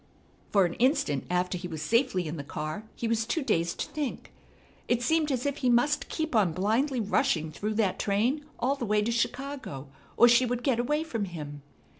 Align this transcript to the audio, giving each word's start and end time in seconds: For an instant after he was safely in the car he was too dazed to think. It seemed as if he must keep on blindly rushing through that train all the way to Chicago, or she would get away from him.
For 0.49 0.65
an 0.65 0.73
instant 0.79 1.25
after 1.29 1.59
he 1.59 1.67
was 1.67 1.79
safely 1.79 2.27
in 2.27 2.35
the 2.35 2.43
car 2.43 2.85
he 2.95 3.07
was 3.07 3.23
too 3.23 3.43
dazed 3.43 3.79
to 3.81 3.87
think. 3.91 4.31
It 4.87 5.03
seemed 5.03 5.31
as 5.31 5.45
if 5.45 5.57
he 5.57 5.69
must 5.69 6.09
keep 6.09 6.35
on 6.35 6.53
blindly 6.53 6.99
rushing 6.99 7.51
through 7.51 7.75
that 7.75 7.99
train 7.99 8.43
all 8.57 8.73
the 8.73 8.83
way 8.83 9.03
to 9.03 9.11
Chicago, 9.11 9.89
or 10.17 10.27
she 10.27 10.43
would 10.47 10.63
get 10.63 10.79
away 10.79 11.03
from 11.03 11.25
him. 11.25 11.61